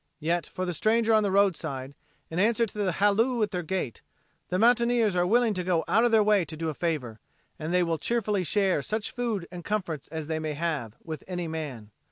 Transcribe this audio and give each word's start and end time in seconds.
Yet 0.19 0.47
for 0.47 0.65
the 0.65 0.73
stranger 0.73 1.13
on 1.13 1.21
the 1.21 1.29
roadside, 1.29 1.93
in 2.31 2.39
answer 2.39 2.65
to 2.65 2.77
the 2.79 2.93
halloo 2.93 3.43
at 3.43 3.51
their 3.51 3.61
gate, 3.61 4.01
the 4.49 4.57
mountaineers 4.57 5.15
are 5.15 5.27
willing 5.27 5.53
to 5.53 5.63
go 5.63 5.83
out 5.87 6.05
of 6.05 6.11
their 6.11 6.23
way 6.23 6.43
to 6.43 6.57
do 6.57 6.69
a 6.69 6.73
favor, 6.73 7.19
and 7.59 7.71
they 7.71 7.83
will 7.83 7.99
cheerfully 7.99 8.43
share 8.43 8.81
such 8.81 9.11
food 9.11 9.47
and 9.51 9.63
comforts 9.63 10.07
as 10.07 10.25
they 10.25 10.39
may 10.39 10.53
have, 10.55 10.95
with 11.03 11.23
any 11.27 11.47
man. 11.47 11.91